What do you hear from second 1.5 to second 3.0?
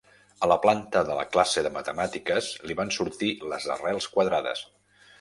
de matemàtiques li van